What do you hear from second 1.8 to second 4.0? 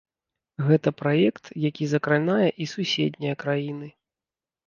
закранае і суседнія краіны.